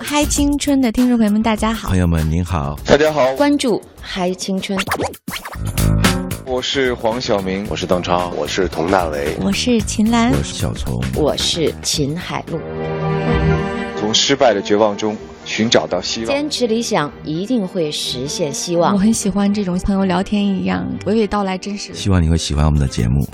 [0.00, 1.88] 嗨青春的听众朋友们，大家好！
[1.88, 4.78] 朋友们您好，大家好，关注嗨青春。
[6.44, 12.58] 我是黄晓明，我是邓超，我是佟大为，我是秦岚，我是小虫，我是秦海璐。
[13.98, 18.94] 从失败的绝望中寻找到希望，坚持理想一定会实现希望。
[18.94, 21.92] 我很喜欢这种朋友聊天一样娓娓道来，真实。
[21.92, 23.28] 希望你会喜欢我们的节目。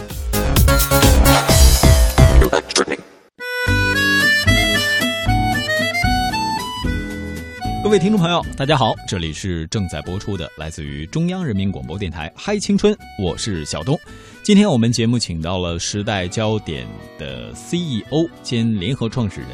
[7.84, 13.94] 各位听众朋友，大家好，这里是正在播出的来自于中央人民广播电台《嗨青春》，我是小东。
[14.42, 16.86] 今天我们节目请到了时代焦点
[17.18, 19.50] 的 CEO 兼联合创始人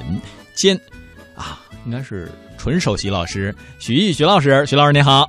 [0.54, 0.78] 兼
[1.34, 5.28] 啊，应该是纯首席老师许毅许老师，许老师您好，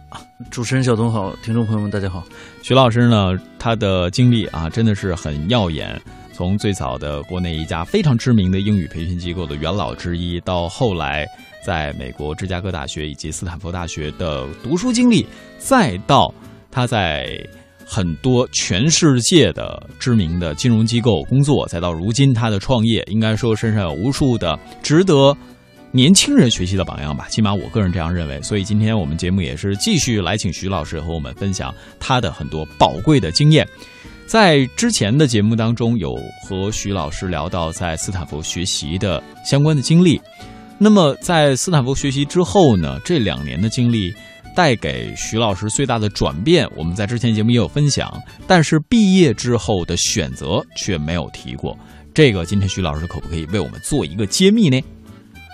[0.52, 2.24] 主持人小东好，听众朋友们大家好。
[2.62, 6.00] 许老师呢，他的经历啊真的是很耀眼，
[6.34, 11.28] 从最早的国内一家非常知名的英语培训机构的元老之一，到后来。
[11.66, 15.26] 在美国芝加哥大学以及斯坦福大学的读书经历，
[15.58, 16.34] 再到
[16.72, 17.40] 他在
[17.86, 25.36] 很多全世界的知名的金融机构工作，再到如今他的创业，应该说身上有无数的值得
[25.92, 27.28] 年轻人学习的榜样吧。
[27.30, 28.42] 起码我个人这样认为。
[28.42, 33.68] 所以今天我们节目也是继续来请徐老师和我们分享他的很多宝贵的经验。
[34.26, 36.16] 在之前的节目当中，有
[36.48, 40.22] 和徐老师聊到在斯坦福学习的相关的经历。
[40.84, 43.00] 那么，在斯坦福学习之后呢？
[43.06, 44.12] 这两年的经历
[44.56, 48.12] 带给徐老师最大的转变，我们在之前节目也有分享。
[48.48, 51.78] 但是毕业之后的选择却没有提过。
[52.16, 54.84] 这个今天徐老师可不可以为我们做一个揭秘呢？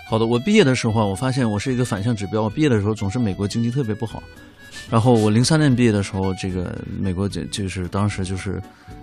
[0.08, 2.44] 好的，我毕业的时候，我发现我是一个反向指标。
[2.44, 4.22] 我毕业的时候总是美国经济特别不好，
[4.88, 8.58] 然后我零三年毕业的时候，这个美国就就是当时就是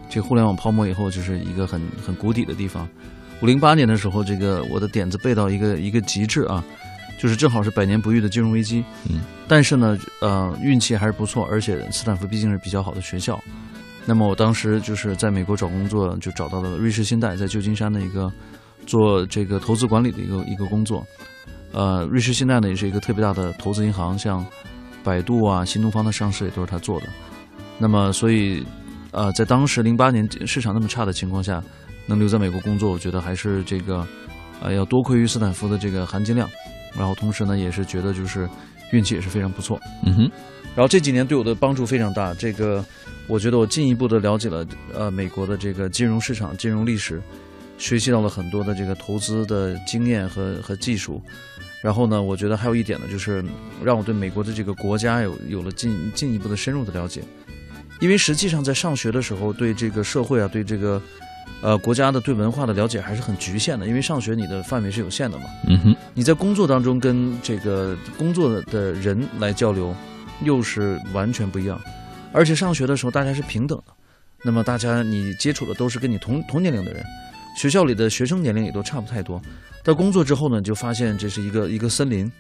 [0.10, 2.90] 这互联网泡沫以后就是一个很很谷底的地方。
[3.42, 6.64] 我零八年的时候，这个我的点子背到一个一个极致啊，
[7.20, 8.84] 就是正好是百年不遇的金融危机。
[9.10, 13.40] 嗯，但是呢，呃，运气还是不错，而且斯坦福毕竟是比较好的学校。
[14.06, 18.32] 那么我当时就是在美国找工作，就找到了瑞士信贷，在旧金山的一个
[18.88, 21.06] 做这个投资管理的一个一个工作。
[21.74, 24.46] 呃，瑞士信贷呢也是一个特别大的投资银行，像
[25.04, 27.08] 百度啊、新东方的上市也都是他做的。
[27.78, 28.66] 那么所以，
[29.12, 31.62] 呃，在当时零八年市场那么差的情况下。
[32.08, 34.08] 能留在美国工作，我觉得还是这个，
[34.62, 36.50] 呃，要多亏于斯坦福的这个含金量，
[36.96, 38.48] 然后同时呢，也是觉得就是
[38.92, 39.80] 运气也是非常不错。
[40.06, 40.32] 嗯哼，
[40.76, 42.86] 然后这几年对我的帮助非常大，这个
[43.28, 47.22] 我觉得我进一步的了解了呃美国的这个金融市场、金融历史，
[47.78, 51.22] 学习到了很多的这个投资的经验和和技术。
[51.82, 53.44] 然后呢，我觉得还有一点呢，就是
[53.84, 57.22] 让我对美国的这个国家有有了进进一步的深入的了解，
[58.00, 61.02] 因为实际上在上学的时候对这个社会啊，对这个。
[61.62, 65.46] 呃，国家的对文化的了解还是很局限的，因为上学你的范围是有限的嘛。
[65.68, 69.96] 嗯哼，你在工作当中跟这个工作的人来交流，
[70.44, 71.80] 又是完全不一样。
[72.32, 73.94] 而且上学的时候大家是平等的，
[74.44, 77.04] 那么大家你接触的都是跟你同同年龄的人，
[77.58, 79.42] 学校里的学生年龄也都差不太多。
[79.84, 82.32] 到工作之后呢，就发现这是一个一个森林，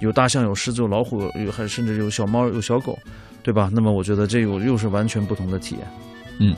[0.00, 2.98] 有大象，有狮子，有老虎，有还甚至有小猫，有小狗，
[3.42, 3.70] 对吧？
[3.72, 5.86] 那么我觉得这又又是完全不同的体验。
[6.40, 6.56] 嗯。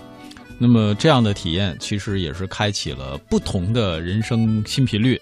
[0.58, 5.20] 那么这样的体验其实也是开启了不同的人生新频率，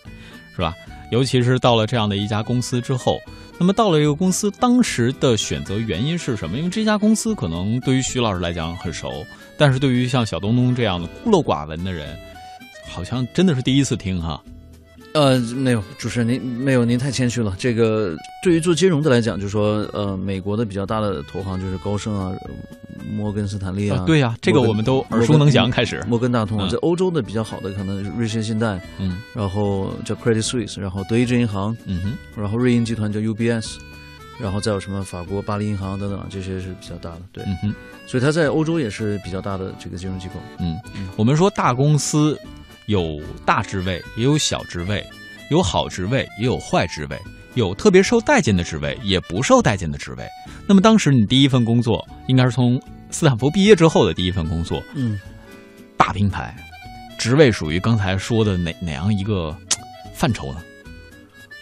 [0.55, 0.75] 是吧？
[1.11, 3.19] 尤其是到了这样的一家公司之后，
[3.59, 6.57] 那么到了这个公司，当时的选择原因是什么？
[6.57, 9.25] 因为这家公司可能对于徐老师来讲很熟，
[9.59, 12.17] 但是对于像小东东这样的孤陋寡闻的人，
[12.89, 14.43] 好像真的是第一次听哈。
[15.15, 17.55] 呃，没有，主持人您没有，您太谦虚了。
[17.57, 22.37] 这个对于做金融的来讲，就说呃，美国的比较大的投行就是高盛啊、
[23.09, 24.03] 摩根斯坦利啊。
[24.05, 25.71] 对呀，这个我们都耳熟能详。
[25.71, 33.77] 开始，摩根大通啊在欧洲的比较好的可能瑞士信贷，嗯，然后叫 Credit Suisse，然后德意志银行，嗯哼，然后瑞银集团叫 UBS，
[34.41, 37.21] 然后再有什么法国巴黎银行等等，这些是比较大的。
[37.31, 40.35] 对，嗯哼，所以它在欧洲也是比较大的这个金融机构。
[40.59, 40.77] 嗯，
[41.15, 42.37] 我们说大公司。
[42.87, 45.03] 有大职位，也有小职位；
[45.51, 47.17] 有好职位，也有坏职位；
[47.55, 50.27] 有特别受待见的职位，也不受待见的职位。
[50.67, 52.81] 那么，当时你第一份工作应该是从
[53.11, 55.19] 斯坦福毕业之后的第一份工作，嗯，
[55.97, 56.55] 大平台，
[57.19, 59.57] 职位属于刚才说的哪哪样一个
[60.13, 60.63] 范畴呢？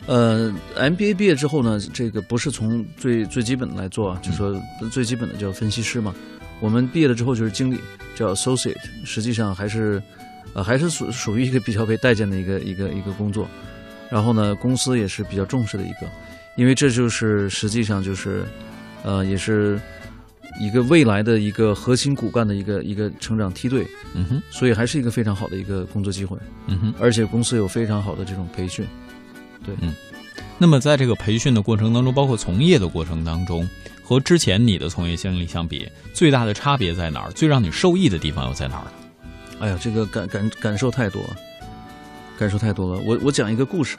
[0.06, 4.60] 呃，MBA 毕业之后呢，这个不是从最最基本的来做，就说
[4.90, 6.12] 最基本的叫分析师嘛。
[6.58, 7.78] 我们毕业了之后就是经理，
[8.16, 8.74] 叫 associate，
[9.04, 10.02] 实际上还是。
[10.54, 13.48] 呃，还是属属于一个比较被待见的一个一个一个工作，
[14.10, 16.06] 然后呢，公司也是比较重视的一个，
[16.56, 18.44] 因为这就是实际上就是，
[19.02, 19.80] 呃，也是
[20.60, 28.86] 一个未来的一个核心骨干的一个一个成长梯队，嗯哼，所以还是一个非常好的一个工作机会，嗯哼，而且公司有非常好的这种培训，
[29.64, 29.94] 对，嗯。
[30.58, 33.68] 那么在这个培训的过程当中，包括从业的过程当中，
[34.04, 37.32] 和之前你的从业经历相比，最大的差别在哪儿？
[37.32, 38.92] 最让你受益的地方又在哪儿呢？
[39.62, 41.36] 哎呀，这个感感感受太多了，
[42.36, 43.00] 感受太多了。
[43.06, 43.96] 我我讲一个故事，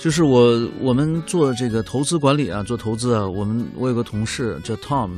[0.00, 5.12] 就是我我们做这个投资管理啊，做投资啊，我们我有个同事叫 Tom，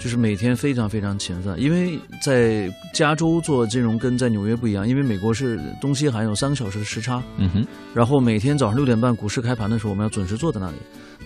[0.00, 10.76] 就是每天非常非常勤奋，因为在加州做金融跟在纽约不一样，因为美国是东西还有三个小时的时差，嗯哼，然后每天早上六点半股市开盘的时候，我们要准时坐在那里，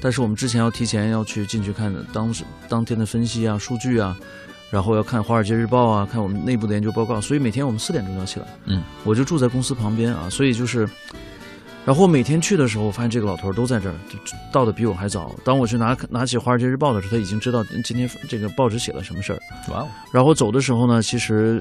[0.00, 4.16] 但是我们之前要提前要去进去看当时当天的分析啊、数据啊，
[4.72, 8.46] 然后要看《华尔街日报》啊，看我们内部的研究报告，所以每天我们四点钟就要起来。
[8.64, 10.88] 嗯，我就住在公司旁边啊，所以就是，
[11.84, 14.16] 然后我每天去的时候，我发现这个老头儿都在这儿，就
[14.52, 15.34] 到的比我还早。
[15.44, 19.38] 当我去拿拿起《华尔街日报》的时候，他已经知道今天这个报纸写了什么事儿。
[20.12, 21.60] 然后走的时候呢，其实，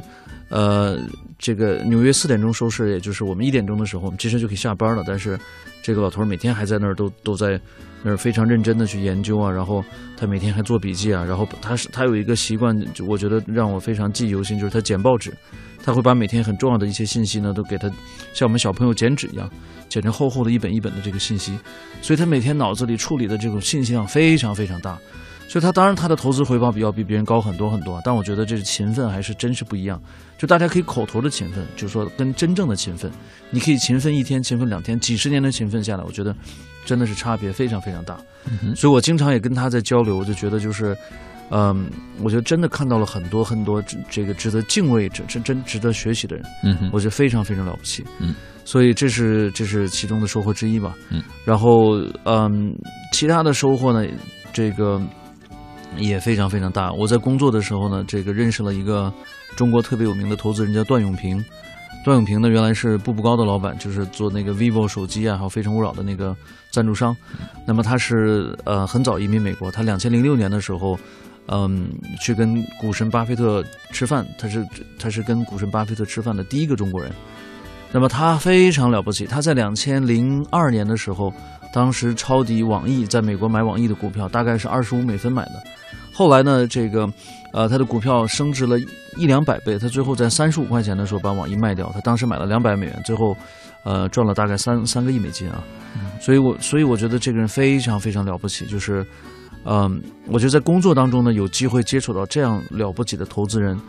[0.50, 1.00] 呃，
[1.40, 5.04] 这个纽约四点钟收市，也就是我们一点钟的时候，我们其实就可以下班了。
[5.08, 5.40] 但是，
[5.82, 7.60] 这个老头儿每天还在那儿，都都在
[8.04, 9.50] 那儿非常认真的去研究啊。
[9.50, 9.84] 然后
[10.16, 11.26] 他每天还做笔记啊。
[11.26, 15.34] 然后他是他有一个习惯，就我觉得让我非常记忆犹新，就是他剪报纸，
[15.84, 17.90] 他会把每天很重要的一些信息呢，都给他
[18.34, 19.50] 像我们小朋友剪纸一样，
[19.90, 21.58] 剪成厚厚的一本一本的这个信息。
[22.02, 24.98] 所以他每天脑子里处理的这种信息量非常非常大。
[25.48, 30.02] 所以他当然他的投资回报比要比别人高很多很多，但我觉得这是勤奋还是真是不一样。
[30.38, 33.12] 就大家可以口头的勤奋，就是说跟真正的勤奋，
[33.50, 36.34] 你可以勤奋一天，勤奋两天，几十年的勤奋下来，我觉得
[36.86, 38.18] 真的是差别非常非常大。
[38.76, 40.98] 所以我经常也跟他在交流，我就觉得就是，
[41.52, 41.90] 嗯，
[42.24, 48.04] 我觉得真的看到了很多很多这这个值得敬畏、真真真值得学习的人，嗯哼，我觉得非常非常了不起。
[48.20, 48.34] 嗯，
[48.64, 50.96] 所以这是这是其中的收获之一吧。
[51.10, 52.74] 嗯，然后嗯，
[53.12, 54.08] 其他的收获呢，
[54.54, 55.02] 这个
[55.98, 56.92] 也非常非常大。
[56.94, 59.12] 我在工作的时候呢，这个认识了一个
[59.58, 61.44] 中国特别有名的投资人，叫段永平。
[62.04, 66.36] 段永平呢，原来是步步高的老板，就是做那个 vivo 手机啊，还有《非诚勿扰》的那个
[66.72, 67.16] 赞助商。
[67.68, 70.98] 那么他是呃很早移民美国，他两千零六年的时候，
[71.52, 71.90] 嗯，
[72.22, 73.62] 去跟股神巴菲特
[73.92, 74.66] 吃饭，他是
[74.98, 77.12] 他是跟股神巴菲特吃饭的第一个中国人。
[77.92, 81.34] 那么他非常了不起，他在两千零二年的时候，
[81.74, 85.62] 当时抄底网易，在美国买网易的股票，大概是二十五美分买的。
[86.14, 87.06] 后来呢，这个
[87.52, 88.80] 呃，他的股票升值了
[89.18, 93.36] 一两百倍，他最后在三十五块钱的时候把网易卖掉，他当时买了两百美元，最后
[93.84, 95.62] 呃赚了大概三三个亿美金啊。
[96.22, 99.06] 所以我所以我觉得这个人非常非常了不起，就是
[99.66, 103.80] 嗯、我觉得在工作当中呢，有机会接触到这样了不起的投资人，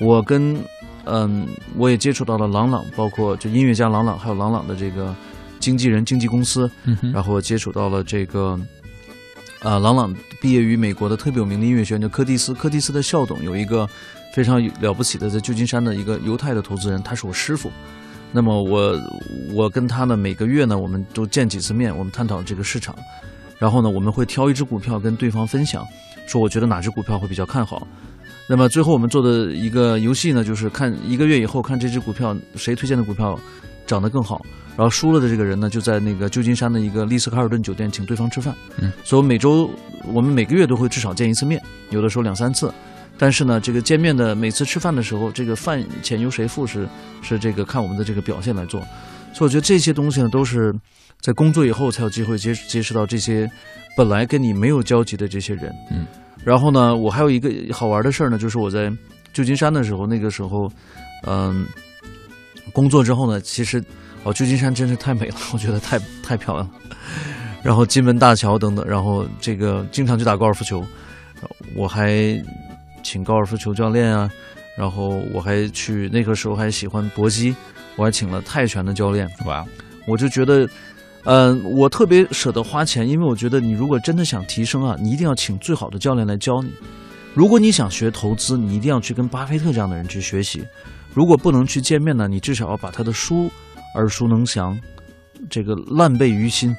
[0.00, 0.56] 我跟
[1.04, 1.46] 嗯，
[1.76, 5.14] 我也接触到了朗朗，包括就音乐家朗朗，还有朗朗的这个
[5.58, 8.58] 经纪人、经纪公司，嗯哼，然后接触到了这个，
[9.62, 12.54] 啊，朗朗毕业于美国的特别有名的音乐学院，叫柯蒂斯。
[12.54, 13.88] 柯蒂斯的校董有一个
[14.34, 17.70] 非常了不起的，在旧金山的一个犹太的投资人，他是我师傅。
[18.30, 18.96] 那么我
[19.52, 22.94] 我跟他呢，每个月呢，我们都见几次面，我们探讨这个市场。
[23.62, 25.86] 然后呢，我们会挑一只股票跟对方分享，
[26.26, 27.86] 说我觉得哪只股票会比较看好。
[28.48, 33.38] 那么最后我们做的一个游戏呢，就是看一个月以后看这只股票谁推荐的股票
[33.86, 34.44] 涨得更好，
[34.76, 38.52] 然后输了的这个人呢，就在那个旧金山的一个丽思卡尔顿酒店请对方吃饭。
[38.78, 39.70] 嗯，所以每周
[40.12, 42.68] 我们每个月都会至少见一次面，有的时候两三次。
[43.16, 46.88] 但是呢，这个见面的每次吃饭的时候，这个饭钱由谁付是
[47.22, 48.82] 是这个看我们的这个表现来做。
[49.32, 50.72] 所以我觉得这些东西呢，都是
[51.20, 53.50] 在工作以后才有机会接接触到这些
[53.96, 55.72] 本来跟你没有交集的这些人。
[55.90, 56.06] 嗯，
[56.44, 58.92] 然后呢，我还有一个好玩的事儿呢，就是我在
[59.32, 60.70] 旧金山的时候，那个时候，
[61.26, 61.66] 嗯、
[62.72, 63.82] 工作之后呢，其实
[64.24, 66.74] 哦，旧金山真是太美了，我觉得太太漂亮了。
[67.62, 70.84] 然后金门大桥等等，然后这个经常去打高尔夫球，
[71.76, 72.12] 我还
[73.02, 74.28] 请高尔夫球教练啊，
[74.76, 77.54] 然后我还去那个时候还喜欢搏击，
[77.96, 79.28] 我还请了泰拳的教练。
[79.46, 79.64] 哇，
[80.06, 80.68] 我就觉得，
[81.24, 86.72] 嗯、我特别舍得花钱，因为我觉得你如果真的想提升啊，你一定要请最好的教练来教你。
[87.34, 90.64] 如果你想学投资，你一定要去跟巴菲特这样的人去学习。
[91.14, 93.50] 如果不能去见面呢，你至少要把他的书
[93.94, 94.78] 耳熟能详，
[95.48, 96.74] 这个烂背于心。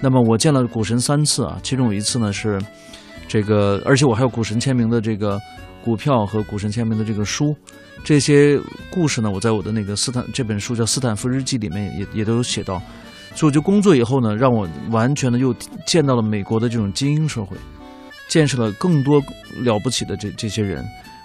[0.00, 2.60] 那么我见了股神三次啊，其中有一次呢是
[3.26, 5.38] 这个，而且我还有股神签名的这个
[5.82, 7.54] 股票和股神签名的这个书。
[8.08, 8.58] 这些
[8.90, 12.80] 故事呢，我在我的那个斯坦这本书叫《斯坦福日记》里面也也都有写到。
[13.34, 15.54] 所以我就工作以后呢，让我完全的又
[15.86, 17.54] 见到了美国的这种精英社会，
[18.26, 19.22] 见识了更多
[19.62, 20.82] 了不起的这这些人。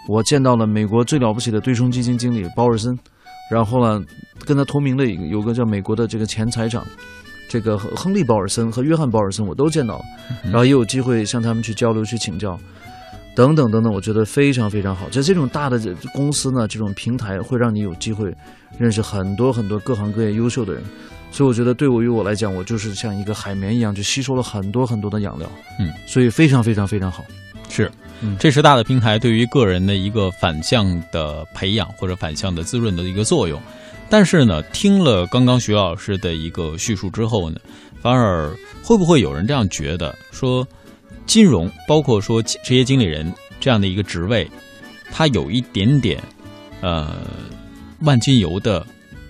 [0.09, 2.93] 我见到了美国最了不起的对冲基金经理鲍尔森，
[3.49, 4.03] 然后呢，
[4.45, 6.85] 跟他同名的有个叫美国的这个前财长，
[7.47, 10.03] 这个亨利鲍尔森和约翰鲍尔森我都见到了，
[10.43, 12.59] 然后也有机会向他们去交流去请教。
[13.35, 15.09] 等等等等，我觉得非常非常好。
[15.09, 18.33] 在这种大的这公司呢，这种平台会让你有机会
[18.77, 20.83] 认识很多很多各行各业优秀的人。
[21.31, 27.25] 所以我觉得对我于我来讲，我就是像一个海绵一样，就吸收了很多很多的养料，嗯，所以非常非常非常好。
[27.69, 33.59] 是嗯，这是大的平台对于个人的一个反向的培养或者反向的滋润的一个作用。
[34.09, 37.57] 但是呢，听了刚刚徐老师的一个叙述之后呢，
[37.99, 40.63] 反而会不会有人这样觉得说，
[41.25, 44.49] 金融包括说职业经理人这样的一个职位，
[45.11, 46.21] 它有一点点
[46.81, 47.15] 呃
[48.01, 48.85] 万金油的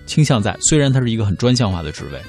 [0.06, 0.56] 倾向在。
[0.60, 2.20] 虽然它是一个很专项化的职位，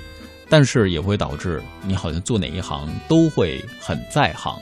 [0.49, 4.57] 但是也会导致你好像做哪一行都会很在行，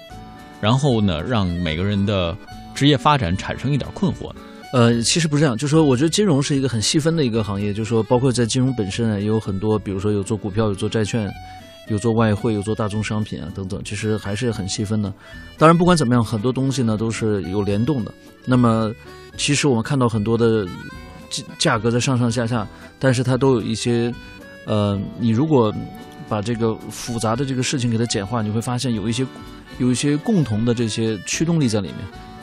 [0.61, 2.35] 然后呢，让每个人的
[2.73, 4.31] 职业发展产生一点困惑。
[4.71, 11.31] 呃，其实不是这样，就是说，我觉得金融是一个很细分的一个行业，就是说，包括在金融本身，也有很多，比如说有做股票，有做债券，
[11.89, 15.13] 有做外汇，有做大宗商品啊等等，其实还是很细分的。
[15.57, 18.13] 当然，不管怎么样，很多东西呢都是有联动的。
[18.45, 18.91] 那么，
[19.37, 20.65] 其实我们看到很多的
[21.29, 22.67] 价价格在上上下下，
[22.99, 24.13] 但是它都有一些，
[24.65, 25.73] 呃，你如果
[26.29, 29.25] 把这个复杂的这个事情给它简化，你会发现有一些
[29.77, 31.97] 有一些共同的这些驱动力在里面。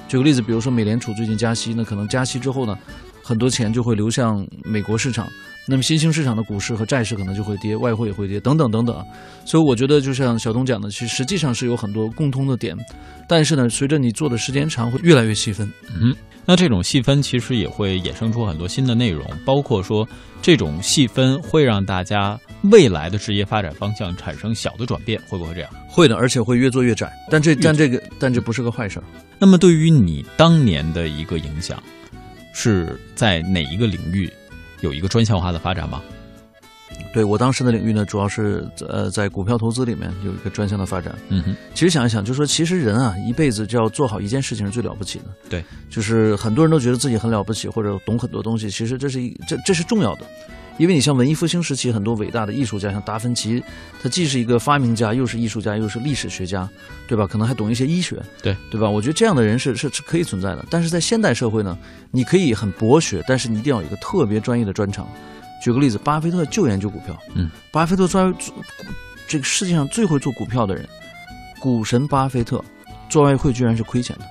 [0.06, 2.76] 举个例子，比如说美联储最近加息，那可能加息之后呢，
[3.22, 5.28] 很多钱就会流向美国市场，
[5.70, 9.06] 那么新兴市场的股市和债市可能就会跌，外汇也会跌，等等等等。
[9.44, 12.76] 所以我觉得，就像小东讲的，其实实际上是有很多共通的点，
[13.28, 15.72] 但是呢，随着你做的时间长，会越来越细分。
[16.00, 16.12] 嗯，
[16.44, 20.06] 那这种细分其实也会衍生出很多新的内容，包括说
[20.42, 25.70] 这种细分会让大家未来的职业发展方向产生小的转变，会不会这样？
[25.88, 27.12] 会的，而且会越做越窄。
[27.30, 29.04] 但这但这个但这不是个坏事儿。
[29.38, 31.82] 那么对于你当年的一个影响，
[32.52, 34.28] 是在哪一个领域
[34.80, 36.02] 有一个专项化的发展吗？
[37.12, 41.12] 对我当时的领域呢，主要是呃在股票投资里面有一个专项的发展。
[41.28, 45.24] 嗯哼，其实想一想，就说其实人啊，一辈子就要做好一件事情是最了不起的。
[45.48, 50.26] 对，就是很多人都觉得自己很了不起，或者懂很多东西，其实这是一这这是重要的。
[50.80, 53.62] 因为你像文艺复兴时期很多伟大的艺术家，像达芬奇，
[54.02, 56.66] 他既是一个发明家，又是艺术家，又是历史学家，
[57.06, 57.26] 对吧？
[57.26, 58.88] 可能还懂一些医学，对对吧？
[58.88, 60.64] 我觉得这样的人是是是可以存在的。
[60.70, 61.76] 但是在现代社会呢，
[62.10, 65.06] 你可以很博学，但是你一定要有一个特别专业的专长。
[65.62, 68.34] 举个例子，巴菲特就研究股票，嗯，巴菲特专
[69.28, 70.88] 这个世界上最会做股票的人，
[71.60, 72.64] 股神巴菲特
[73.10, 74.24] 做外汇居然是亏钱的。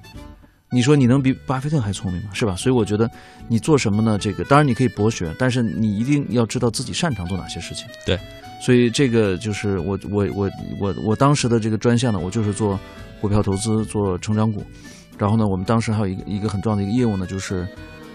[0.71, 2.29] 你说你能比巴菲特还聪明吗？
[2.31, 2.55] 是吧？
[2.55, 3.09] 所以我觉得
[3.47, 4.17] 你做什么呢？
[4.19, 7.87] 这个当然你可以博学，但是你一定要知道自己擅长做哪些事情。
[8.05, 8.19] 对，
[8.61, 10.49] 所以这个就是我我我
[10.79, 12.79] 我我当时的这个专项呢，我就是做
[13.19, 14.63] 股票投资，做成长股。
[15.17, 17.67] 然后呢，我们当时还有一个一个很重要的一个业务呢，就是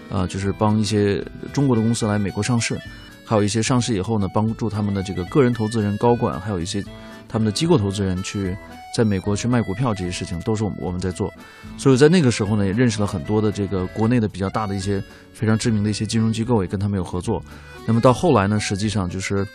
[0.09, 2.79] 呃，就是帮一些中国的公司来美国上市，
[3.25, 6.81] 还有一些上市以后呢，帮助他们的这个个人投资人、高管，还有一些
[7.27, 8.55] 他们的机构投资人去。
[8.95, 11.29] 在美国去卖股票这些事情都是我们我们在做，
[11.77, 15.03] 所以在那个时候呢，也认识了很多的这个国内的比较大的一些
[15.33, 17.43] 非常知名的一些金融机构，也跟他们有合作。
[17.85, 19.45] 那么到后来呢，实际上就是，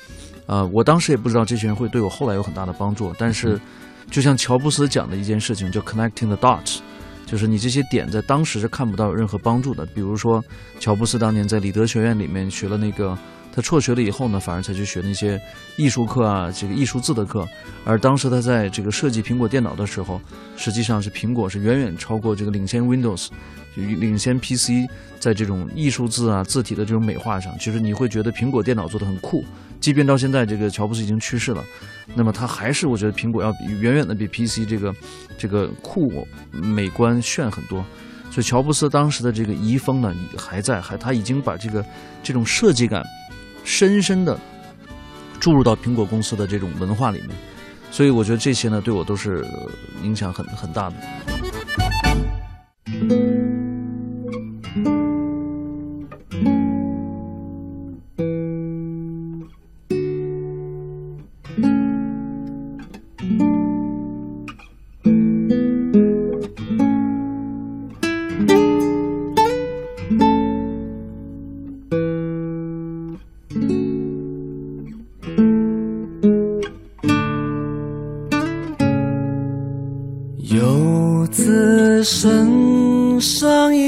[0.44, 3.14] 呃，我当时也不知道这些人会对我后来有很大的帮助。
[3.18, 3.58] 但是，
[4.10, 6.80] 就像乔布斯讲的一件事情，叫 connecting the dots，
[7.24, 9.86] 就是你这些点在当时是看不到有任何帮助的。
[9.86, 10.44] 比如说，
[10.78, 13.16] 乔布斯当年在里德学院里面学了那个。
[13.52, 15.40] 他辍学了以后呢，反而才去学那些
[15.76, 17.46] 艺术课啊，这个艺术字的课。
[17.84, 20.20] 而当时他在这个设计苹果电脑的时候，
[20.56, 23.28] 实际上是苹果是远远超过这个领先 Windows，
[23.74, 24.88] 领先 PC
[25.18, 27.52] 在这种艺术字啊字体的这种美化上。
[27.58, 29.44] 其实你会觉得苹果电脑做的很酷，
[29.80, 31.64] 即便到现在这个乔布斯已经去世了，
[32.14, 34.94] 那么他还是我觉得苹果要远远的比 PC 这个
[35.36, 37.84] 这个酷、美观、炫很多。
[38.30, 41.84] 所以乔布斯当时的这个遗风呢还在，还他已经把这个
[42.22, 43.02] 这种设计感。
[43.64, 44.38] 深深的
[45.38, 47.30] 注入到苹果公司的这种文化里面，
[47.90, 49.44] 所以我觉得这些呢，对我都是
[50.02, 50.96] 影响很很大的。
[82.22, 83.80] 身上衣，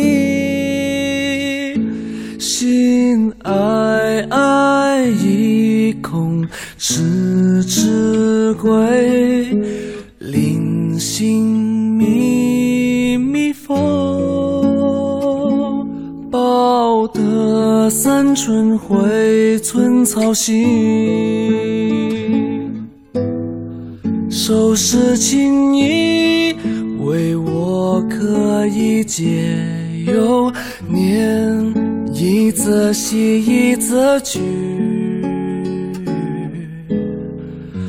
[2.38, 6.42] 心爱爱意空，
[6.78, 8.74] 迟迟归，
[10.18, 13.76] 临行密密缝，
[16.30, 20.64] 报得三春晖，寸草心，
[24.30, 26.56] 收拾情意。
[27.04, 27.51] 为我
[28.22, 29.24] 可以解
[30.06, 30.52] 忧，
[30.88, 31.74] 念
[32.14, 34.38] 一则喜，一则惧。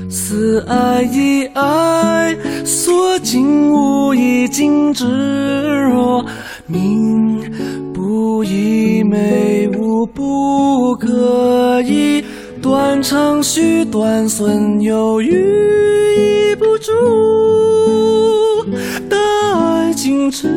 [0.09, 2.35] 此爱一爱，
[2.65, 5.05] 所敬无以尽之
[5.83, 6.25] 若
[6.65, 7.39] 命
[7.93, 12.25] 不以美物不可以
[12.59, 15.29] 断肠续断损有余
[16.51, 16.91] 亦不足。
[20.33, 20.47] 大爱尽之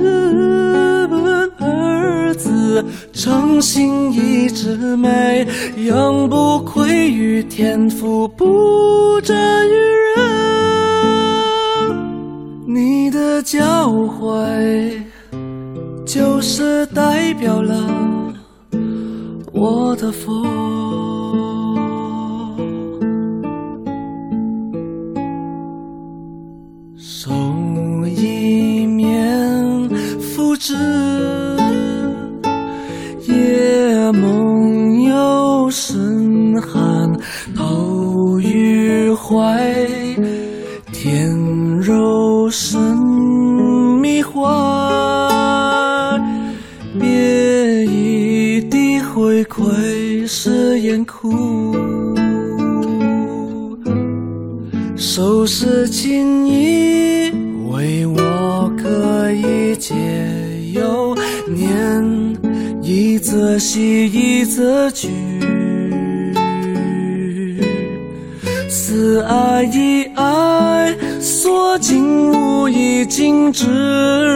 [1.06, 5.47] 问二字，诚心一直美，
[5.85, 9.73] 养不愧于天赋，不沾于
[10.16, 10.25] 人。
[12.66, 15.02] 你的教诲，
[16.06, 17.75] 就是代表了
[19.52, 20.75] 我的佛。
[33.26, 37.12] 夜梦又深寒，
[37.54, 39.88] 头欲怀，
[40.92, 41.37] 天
[41.80, 42.80] 柔身
[44.00, 44.49] 迷幻，
[46.99, 51.76] 别一地回馈是眼哭。
[54.96, 56.46] 收拾情
[63.26, 65.09] 则喜，一则惧。
[68.71, 73.64] 此爱一爱，所敬无以尽之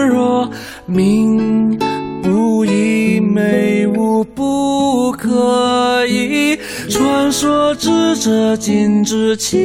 [0.09, 0.51] 若
[0.87, 1.79] 命
[2.21, 6.59] 不以美物不可以。
[6.89, 9.57] 传说智者尽知其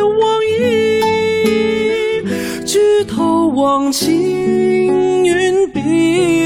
[0.00, 1.00] 往矣，
[2.66, 5.80] 举头望青云碧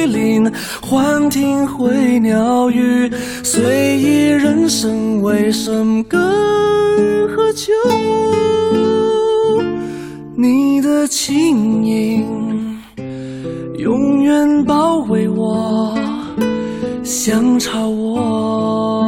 [0.04, 0.44] 林，
[0.90, 3.08] 幻听回鸟语。
[3.44, 6.20] 随意人生为生，更
[7.28, 7.70] 何求？
[10.34, 12.76] 你的轻盈
[13.78, 15.96] 永远包围我，
[17.04, 18.99] 想朝我。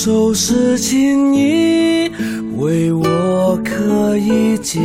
[0.00, 2.08] 收拾情谊，
[2.56, 4.78] 为我可以解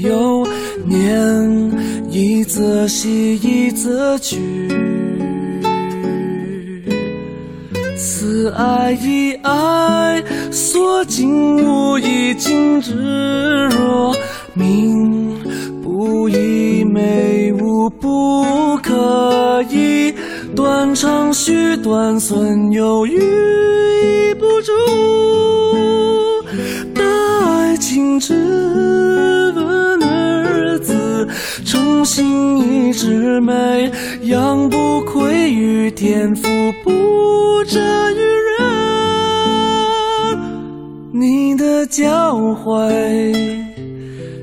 [0.00, 0.42] 忧；
[0.86, 1.70] 念
[2.10, 4.38] 一则喜，一则惧。
[7.98, 12.94] 此爱一爱，所敬无以尽之
[13.68, 14.16] 若
[14.54, 15.38] 命
[15.82, 20.14] 不以美物不可以
[20.56, 23.20] 断肠续断损有余
[36.00, 36.48] 天赋，
[36.82, 37.78] 不折
[38.12, 38.20] 于
[38.58, 38.58] 人。
[41.12, 42.90] 你的教诲，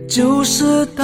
[0.07, 1.03] 就是代